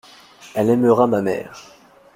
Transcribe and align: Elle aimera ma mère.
Elle 0.55 0.71
aimera 0.71 1.05
ma 1.05 1.21
mère. 1.21 1.63